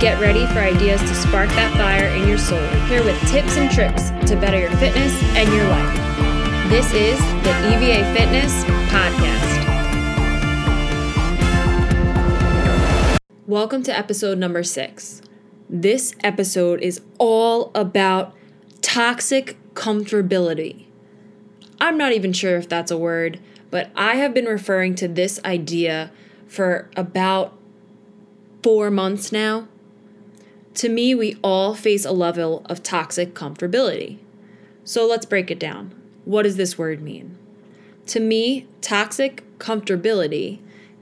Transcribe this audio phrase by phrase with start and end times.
[0.00, 2.66] Get ready for ideas to spark that fire in your soul.
[2.86, 6.70] Here with tips and tricks to better your fitness and your life.
[6.70, 9.60] This is the EVA Fitness Podcast.
[13.46, 15.20] Welcome to episode number six.
[15.68, 18.34] This episode is all about
[18.80, 20.86] toxic comfortability.
[21.78, 23.38] I'm not even sure if that's a word,
[23.70, 26.10] but I have been referring to this idea
[26.48, 27.54] for about
[28.62, 29.68] four months now.
[30.74, 34.18] To me, we all face a level of toxic comfortability.
[34.84, 35.94] So let's break it down.
[36.24, 37.36] What does this word mean?
[38.06, 40.58] To me, toxic comfortability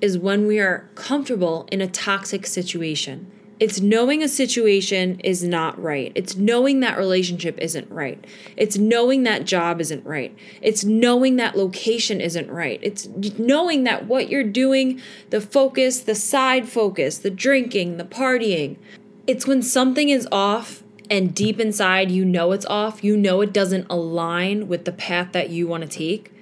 [0.00, 3.30] is when we are comfortable in a toxic situation.
[3.60, 6.10] It's knowing a situation is not right.
[6.16, 8.24] It's knowing that relationship isn't right.
[8.56, 10.36] It's knowing that job isn't right.
[10.60, 12.80] It's knowing that location isn't right.
[12.82, 13.06] It's
[13.38, 18.78] knowing that what you're doing, the focus, the side focus, the drinking, the partying,
[19.26, 23.52] it's when something is off and deep inside you know it's off, you know it
[23.52, 26.32] doesn't align with the path that you want to take,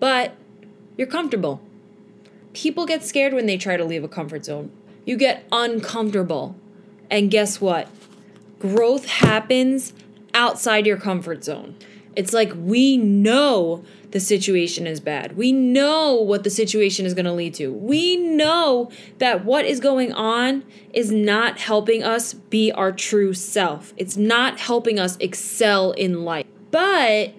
[0.00, 0.34] but
[0.96, 1.60] you're comfortable.
[2.52, 4.72] People get scared when they try to leave a comfort zone
[5.08, 6.54] you get uncomfortable.
[7.10, 7.88] And guess what?
[8.58, 9.94] Growth happens
[10.34, 11.76] outside your comfort zone.
[12.18, 15.36] It's like we know the situation is bad.
[15.36, 17.72] We know what the situation is going to lead to.
[17.72, 23.94] We know that what is going on is not helping us be our true self.
[23.96, 26.44] It's not helping us excel in life.
[26.72, 27.34] But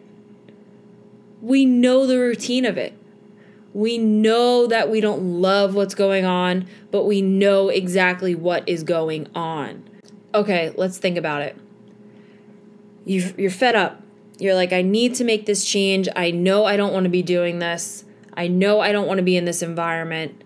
[1.42, 2.94] we know the routine of it.
[3.74, 8.84] We know that we don't love what's going on, but we know exactly what is
[8.84, 9.84] going on.
[10.34, 11.58] Okay, let's think about it.
[13.04, 13.99] you you're fed up.
[14.40, 16.08] You're like, I need to make this change.
[16.16, 18.06] I know I don't want to be doing this.
[18.34, 20.44] I know I don't want to be in this environment.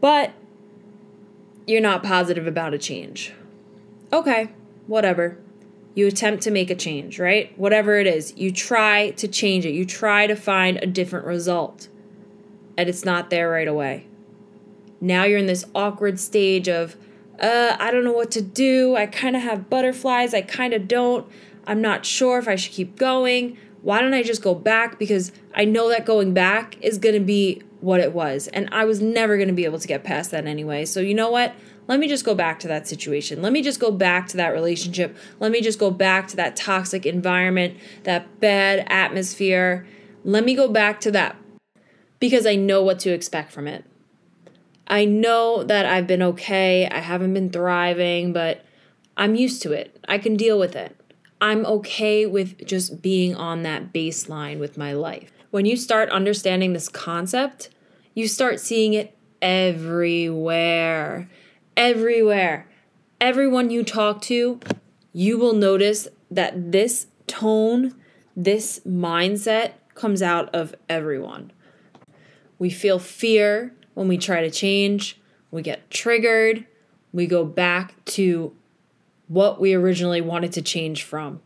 [0.00, 0.32] But
[1.66, 3.32] you're not positive about a change.
[4.12, 4.50] Okay,
[4.86, 5.38] whatever.
[5.94, 7.56] You attempt to make a change, right?
[7.58, 9.74] Whatever it is, you try to change it.
[9.74, 11.88] You try to find a different result
[12.76, 14.06] and it's not there right away.
[15.00, 16.96] Now you're in this awkward stage of,
[17.40, 18.96] uh, I don't know what to do.
[18.96, 20.32] I kind of have butterflies.
[20.32, 21.26] I kind of don't.
[21.66, 23.56] I'm not sure if I should keep going.
[23.82, 24.98] Why don't I just go back?
[24.98, 28.48] Because I know that going back is going to be what it was.
[28.48, 30.84] And I was never going to be able to get past that anyway.
[30.84, 31.54] So, you know what?
[31.88, 33.42] Let me just go back to that situation.
[33.42, 35.16] Let me just go back to that relationship.
[35.40, 39.86] Let me just go back to that toxic environment, that bad atmosphere.
[40.24, 41.36] Let me go back to that
[42.20, 43.84] because I know what to expect from it.
[44.86, 48.64] I know that I've been okay, I haven't been thriving, but
[49.16, 49.98] I'm used to it.
[50.06, 50.96] I can deal with it.
[51.42, 55.32] I'm okay with just being on that baseline with my life.
[55.50, 57.68] When you start understanding this concept,
[58.14, 61.28] you start seeing it everywhere.
[61.76, 62.68] Everywhere.
[63.20, 64.60] Everyone you talk to,
[65.12, 67.96] you will notice that this tone,
[68.36, 71.50] this mindset comes out of everyone.
[72.60, 75.20] We feel fear when we try to change.
[75.50, 76.68] We get triggered.
[77.12, 78.54] We go back to
[79.32, 81.40] what we originally wanted to change from.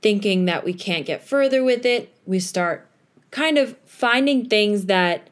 [0.00, 2.88] Thinking that we can't get further with it, we start
[3.30, 5.28] kind of finding things that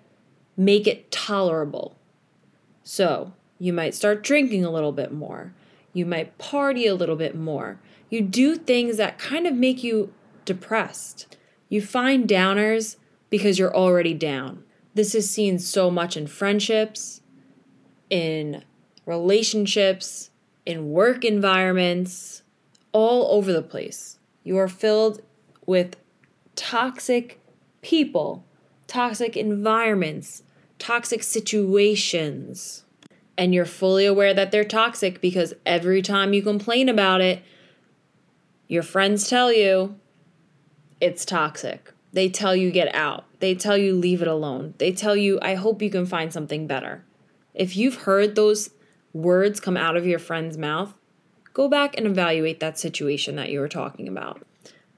[0.57, 1.97] make it tolerable.
[2.85, 5.55] So, you might start drinking a little bit more.
[5.95, 7.79] You might party a little bit more.
[8.11, 10.13] You do things that kind of make you
[10.45, 11.37] depressed.
[11.71, 12.97] You find downers
[13.31, 14.65] because you're already down.
[14.95, 17.23] This is seen so much in friendships,
[18.11, 18.65] in
[19.07, 20.31] relationships,
[20.67, 22.43] in work environments,
[22.93, 24.19] all over the place.
[24.43, 25.23] You are filled
[25.65, 25.97] with
[26.57, 27.41] toxic
[27.83, 28.45] people,
[28.87, 30.43] toxic environments,
[30.79, 32.85] toxic situations.
[33.39, 37.43] And you're fully aware that they're toxic because every time you complain about it,
[38.67, 39.97] your friends tell you
[41.01, 41.93] it's toxic.
[42.13, 43.25] They tell you get out.
[43.41, 44.75] They tell you leave it alone.
[44.79, 47.05] They tell you, I hope you can find something better.
[47.53, 48.71] If you've heard those
[49.17, 50.95] words come out of your friend's mouth,
[51.53, 54.43] go back and evaluate that situation that you were talking about.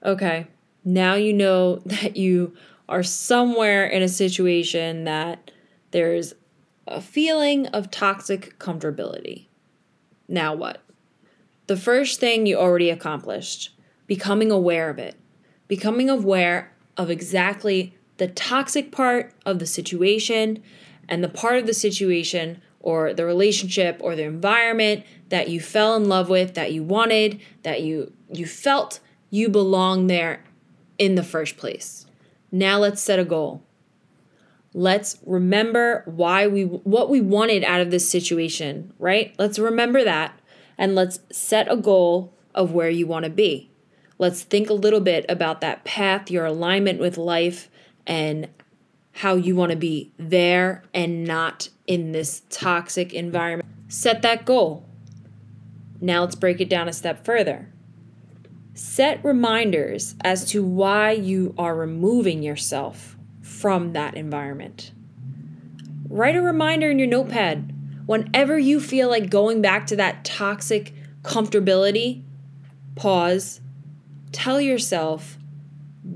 [0.04, 0.48] Okay,
[0.84, 2.54] now you know that you
[2.88, 5.50] are somewhere in a situation that
[5.90, 6.34] there's
[6.86, 9.46] a feeling of toxic comfortability.
[10.26, 10.82] Now what?
[11.66, 13.74] The first thing you already accomplished,
[14.06, 15.16] becoming aware of it.
[15.68, 20.62] Becoming aware of exactly the toxic part of the situation
[21.08, 25.94] and the part of the situation or the relationship or the environment that you fell
[25.94, 28.98] in love with that you wanted that you you felt
[29.28, 30.42] you belong there
[30.96, 32.06] in the first place.
[32.50, 33.62] Now let's set a goal.
[34.72, 39.34] Let's remember why we what we wanted out of this situation right?
[39.38, 40.40] Let's remember that
[40.78, 43.70] and let's set a goal of where you want to be.
[44.16, 47.68] Let's think a little bit about that path, your alignment with life,
[48.06, 48.48] and
[49.18, 53.68] how you want to be there and not in this toxic environment.
[53.88, 54.86] Set that goal.
[56.00, 57.68] Now let's break it down a step further.
[58.74, 64.92] Set reminders as to why you are removing yourself from that environment.
[66.08, 67.74] Write a reminder in your notepad
[68.06, 72.22] whenever you feel like going back to that toxic comfortability.
[72.94, 73.62] Pause.
[74.30, 75.38] Tell yourself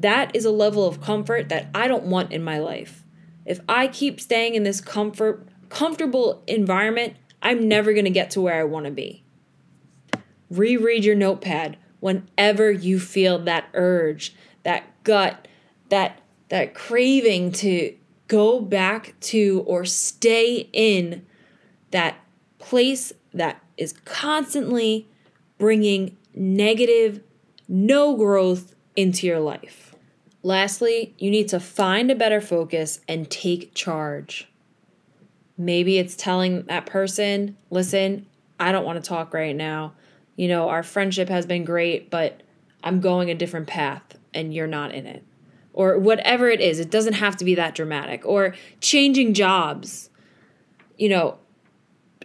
[0.00, 3.04] that is a level of comfort that I don't want in my life.
[3.44, 8.40] If I keep staying in this comfort comfortable environment, I'm never going to get to
[8.40, 9.24] where I want to be.
[10.50, 14.34] Reread your notepad whenever you feel that urge,
[14.64, 15.48] that gut,
[15.88, 17.94] that that craving to
[18.28, 21.24] go back to or stay in
[21.90, 22.16] that
[22.58, 25.08] place that is constantly
[25.58, 27.20] bringing negative,
[27.68, 29.94] no growth into your life.
[30.42, 34.48] Lastly, you need to find a better focus and take charge.
[35.56, 38.26] Maybe it's telling that person, listen,
[38.58, 39.94] I don't want to talk right now.
[40.36, 42.42] You know, our friendship has been great, but
[42.82, 44.02] I'm going a different path
[44.34, 45.24] and you're not in it.
[45.72, 48.26] Or whatever it is, it doesn't have to be that dramatic.
[48.26, 50.10] Or changing jobs,
[50.98, 51.38] you know,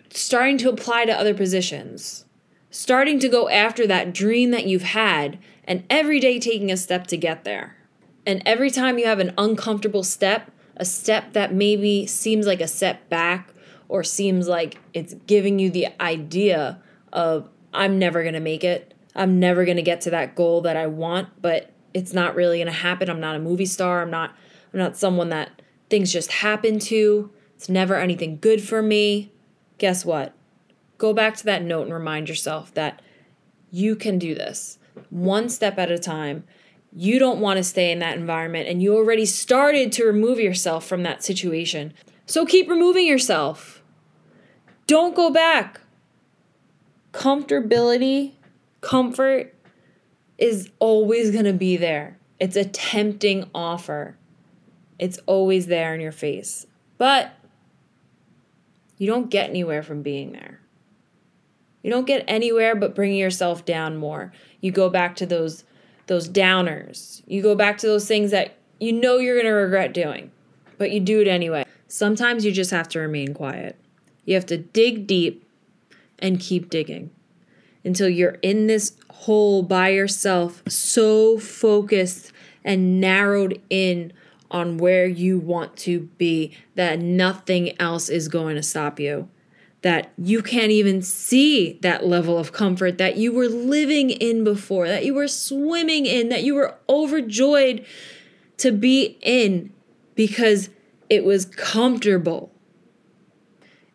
[0.09, 2.25] starting to apply to other positions,
[2.71, 5.37] starting to go after that dream that you've had,
[5.67, 7.75] and every day taking a step to get there.
[8.25, 12.67] And every time you have an uncomfortable step, a step that maybe seems like a
[12.67, 13.53] setback
[13.89, 16.81] or seems like it's giving you the idea
[17.11, 18.93] of, I'm never gonna make it.
[19.15, 22.71] I'm never gonna get to that goal that I want, but it's not really gonna
[22.71, 23.09] happen.
[23.09, 24.01] I'm not a movie star.
[24.01, 24.35] I'm not
[24.73, 27.31] I'm not someone that things just happen to.
[27.55, 29.31] It's never anything good for me.
[29.77, 30.33] Guess what?
[30.97, 33.01] Go back to that note and remind yourself that
[33.71, 36.43] you can do this one step at a time
[36.95, 40.85] you don't want to stay in that environment and you already started to remove yourself
[40.85, 41.93] from that situation.
[42.25, 43.83] So keep removing yourself.
[44.87, 45.81] Don't go back.
[47.11, 48.33] Comfortability,
[48.81, 49.53] comfort
[50.37, 52.17] is always going to be there.
[52.39, 54.17] It's a tempting offer.
[54.97, 56.65] It's always there in your face.
[56.97, 57.33] But
[58.97, 60.61] you don't get anywhere from being there.
[61.81, 64.33] You don't get anywhere but bringing yourself down more.
[64.61, 65.63] You go back to those
[66.07, 67.21] those downers.
[67.27, 70.31] You go back to those things that you know you're going to regret doing,
[70.77, 71.65] but you do it anyway.
[71.87, 73.77] Sometimes you just have to remain quiet.
[74.25, 75.45] You have to dig deep
[76.19, 77.11] and keep digging
[77.83, 82.31] until you're in this hole by yourself, so focused
[82.63, 84.11] and narrowed in
[84.51, 89.29] on where you want to be that nothing else is going to stop you
[89.81, 94.87] that you can't even see that level of comfort that you were living in before,
[94.87, 97.85] that you were swimming in, that you were overjoyed
[98.57, 99.71] to be in
[100.15, 100.69] because
[101.09, 102.51] it was comfortable.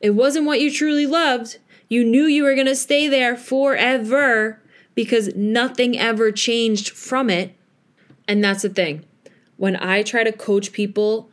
[0.00, 1.58] It wasn't what you truly loved.
[1.88, 4.62] You knew you were going to stay there forever
[4.94, 7.56] because nothing ever changed from it.
[8.28, 9.05] And that's the thing.
[9.56, 11.31] When I try to coach people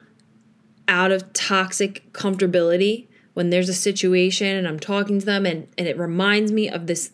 [0.88, 5.88] out of toxic comfortability, when there's a situation and I'm talking to them and, and
[5.88, 7.12] it reminds me of this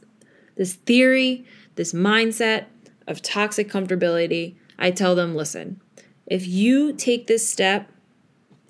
[0.56, 1.46] this theory,
[1.76, 2.66] this mindset
[3.08, 5.82] of toxic comfortability, I tell them, listen,
[6.26, 7.92] if you take this step,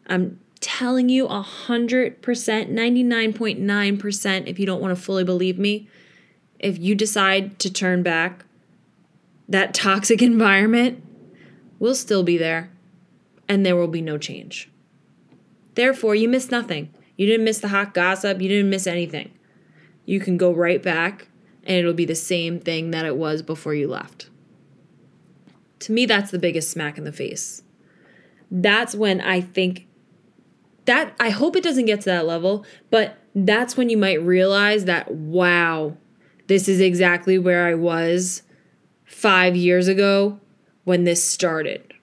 [0.07, 5.87] I'm telling you a 100%, 99.9%, if you don't want to fully believe me,
[6.59, 8.45] if you decide to turn back,
[9.47, 11.03] that toxic environment
[11.79, 12.71] will still be there
[13.47, 14.69] and there will be no change.
[15.75, 16.93] Therefore, you miss nothing.
[17.17, 19.31] You didn't miss the hot gossip, you didn't miss anything.
[20.05, 21.29] You can go right back
[21.63, 24.29] and it'll be the same thing that it was before you left.
[25.79, 27.63] To me, that's the biggest smack in the face.
[28.51, 29.87] That's when I think
[30.85, 34.85] that I hope it doesn't get to that level, but that's when you might realize
[34.85, 35.97] that, wow,
[36.47, 38.43] this is exactly where I was
[39.03, 40.39] five years ago
[40.83, 41.93] when this started.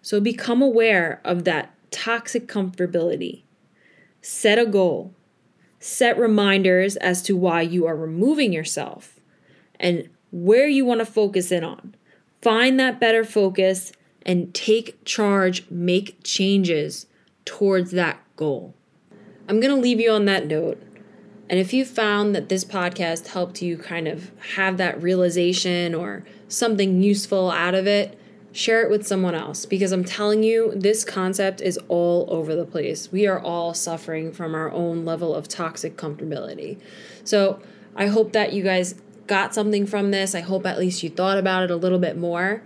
[0.00, 3.42] So become aware of that toxic comfortability
[4.20, 5.14] Set a goal.
[5.78, 9.18] Set reminders as to why you are removing yourself
[9.78, 11.94] and where you want to focus in on.
[12.42, 13.92] Find that better focus
[14.26, 17.06] and take charge, make changes
[17.44, 18.74] towards that goal.
[19.48, 20.80] I'm going to leave you on that note.
[21.48, 26.24] And if you found that this podcast helped you kind of have that realization or
[26.46, 28.19] something useful out of it,
[28.52, 32.64] share it with someone else because I'm telling you, this concept is all over the
[32.64, 33.12] place.
[33.12, 36.78] We are all suffering from our own level of toxic comfortability.
[37.24, 37.60] So
[37.94, 38.94] I hope that you guys
[39.26, 40.34] got something from this.
[40.34, 42.62] I hope at least you thought about it a little bit more.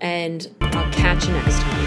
[0.00, 1.77] And I'll catch you next time.